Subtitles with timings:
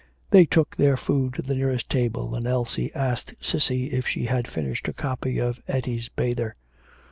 [0.31, 4.47] They took their food to the nearest table and Elsie asked Cissy if she had
[4.47, 6.55] finished her copy of Etty's 'Bather.'